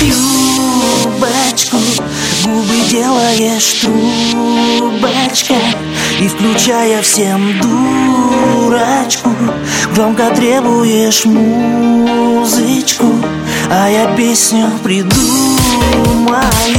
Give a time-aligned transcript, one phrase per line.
[0.00, 1.76] Любочку
[2.44, 5.56] Губы делаешь трубочкой
[6.20, 9.30] И включая всем дурачку.
[9.94, 13.04] Громко требуешь музычку
[13.70, 16.75] А я песню придумаю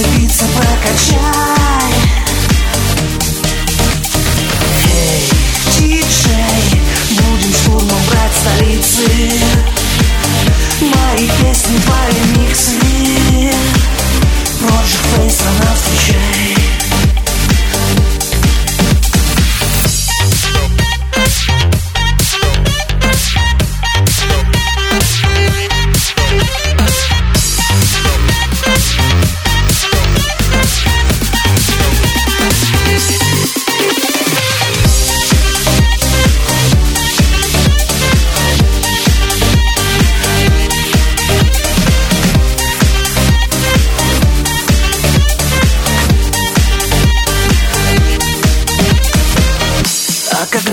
[0.00, 1.92] Сердце биться прокачай.
[4.86, 5.28] Эй,
[5.76, 9.59] диджей, будем штурмом брать столицы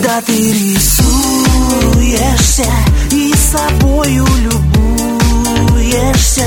[0.08, 2.63] когда ты рисуешься
[3.11, 6.45] И собою любуешься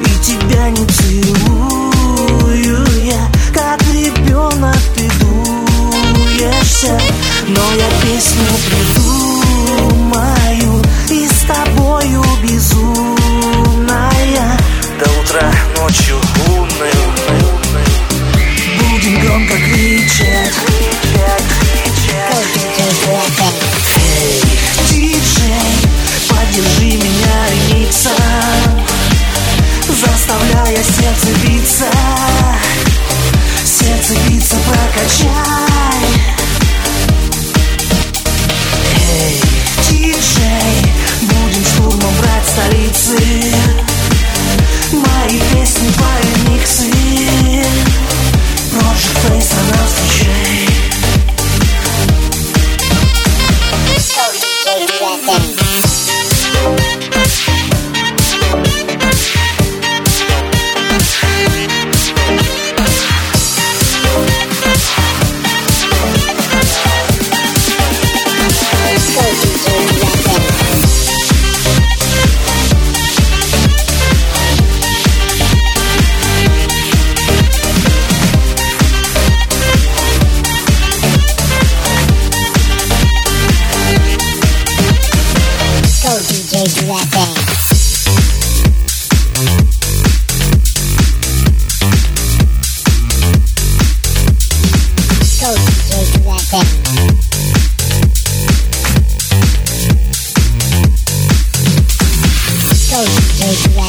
[0.00, 6.98] И тебя не целую я Как ребенок ты дуешься
[7.48, 8.83] Но я песню придумаю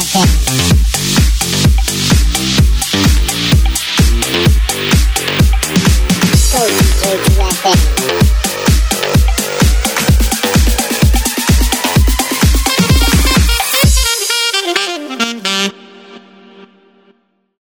[0.06, 0.45] Podcast.